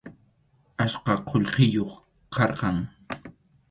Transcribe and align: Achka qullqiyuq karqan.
Achka 0.83 1.13
qullqiyuq 1.29 1.91
karqan. 2.35 2.77